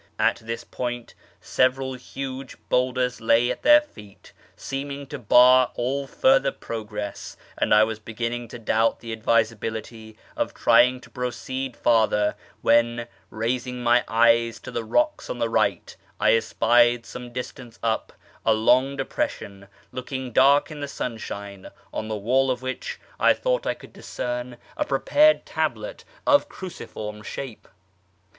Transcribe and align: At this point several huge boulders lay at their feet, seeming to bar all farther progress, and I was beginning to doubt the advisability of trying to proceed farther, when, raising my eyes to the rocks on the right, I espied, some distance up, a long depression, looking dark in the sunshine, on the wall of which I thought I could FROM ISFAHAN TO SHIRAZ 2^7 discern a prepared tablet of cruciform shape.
At 0.17 0.37
this 0.37 0.63
point 0.63 1.13
several 1.41 1.93
huge 1.93 2.57
boulders 2.69 3.21
lay 3.21 3.51
at 3.51 3.61
their 3.61 3.81
feet, 3.81 4.33
seeming 4.55 5.05
to 5.05 5.19
bar 5.19 5.69
all 5.75 6.07
farther 6.07 6.51
progress, 6.51 7.37
and 7.55 7.71
I 7.71 7.83
was 7.83 7.99
beginning 7.99 8.47
to 8.47 8.57
doubt 8.57 9.01
the 9.01 9.13
advisability 9.13 10.17
of 10.35 10.55
trying 10.55 11.01
to 11.01 11.11
proceed 11.11 11.77
farther, 11.77 12.35
when, 12.63 13.05
raising 13.29 13.83
my 13.83 14.03
eyes 14.07 14.59
to 14.61 14.71
the 14.71 14.83
rocks 14.83 15.29
on 15.29 15.37
the 15.37 15.49
right, 15.49 15.95
I 16.19 16.33
espied, 16.35 17.05
some 17.05 17.31
distance 17.31 17.77
up, 17.83 18.11
a 18.43 18.55
long 18.55 18.95
depression, 18.95 19.67
looking 19.91 20.31
dark 20.31 20.71
in 20.71 20.79
the 20.79 20.87
sunshine, 20.87 21.67
on 21.93 22.07
the 22.07 22.17
wall 22.17 22.49
of 22.49 22.63
which 22.63 22.99
I 23.19 23.35
thought 23.35 23.67
I 23.67 23.75
could 23.75 23.91
FROM 23.93 23.99
ISFAHAN 23.99 24.45
TO 24.45 24.49
SHIRAZ 24.49 24.55
2^7 24.55 24.55
discern 24.55 24.57
a 24.77 24.83
prepared 24.85 25.45
tablet 25.45 26.05
of 26.25 26.49
cruciform 26.49 27.21
shape. 27.21 27.67